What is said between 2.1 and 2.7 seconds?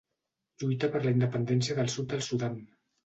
del Sudan.